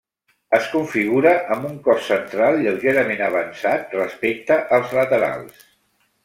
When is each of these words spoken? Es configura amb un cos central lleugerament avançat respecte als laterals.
Es 0.59 0.67
configura 0.75 1.33
amb 1.55 1.67
un 1.69 1.75
cos 1.87 2.01
central 2.13 2.57
lleugerament 2.63 3.21
avançat 3.27 3.95
respecte 3.99 4.59
als 4.79 4.97
laterals. 5.01 5.63